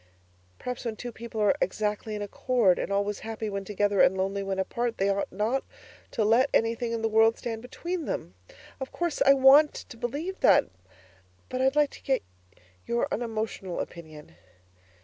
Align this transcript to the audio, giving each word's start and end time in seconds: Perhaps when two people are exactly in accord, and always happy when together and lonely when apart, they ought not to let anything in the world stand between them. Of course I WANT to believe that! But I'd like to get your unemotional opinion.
Perhaps 0.57 0.83
when 0.83 0.95
two 0.95 1.11
people 1.11 1.39
are 1.41 1.53
exactly 1.61 2.15
in 2.15 2.23
accord, 2.23 2.79
and 2.79 2.91
always 2.91 3.19
happy 3.19 3.51
when 3.51 3.63
together 3.63 4.01
and 4.01 4.17
lonely 4.17 4.41
when 4.41 4.57
apart, 4.57 4.97
they 4.97 5.09
ought 5.09 5.31
not 5.31 5.63
to 6.09 6.23
let 6.25 6.49
anything 6.55 6.91
in 6.91 7.03
the 7.03 7.07
world 7.07 7.37
stand 7.37 7.61
between 7.61 8.05
them. 8.05 8.33
Of 8.79 8.91
course 8.91 9.21
I 9.21 9.35
WANT 9.35 9.75
to 9.89 9.97
believe 9.97 10.39
that! 10.39 10.65
But 11.49 11.61
I'd 11.61 11.75
like 11.75 11.91
to 11.91 12.01
get 12.01 12.23
your 12.83 13.07
unemotional 13.13 13.79
opinion. 13.79 14.35